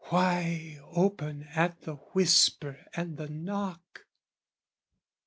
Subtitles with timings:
[0.05, 4.07] "Why open at the whisper and the knock?"